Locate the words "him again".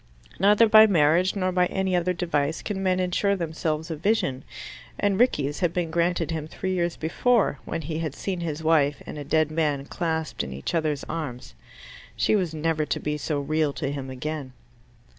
13.91-14.53